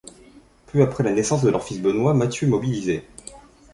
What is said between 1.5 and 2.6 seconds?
leur fils Benoît, Mathieu est